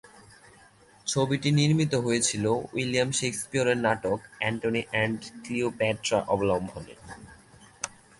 [1.07, 6.93] ছবিটি নির্মিত হয়েছিল উইলিয়াম শেকসপিয়রের নাটক "অ্যান্টনি অ্যান্ড ক্লিওপেট্রা" অবলম্বনে।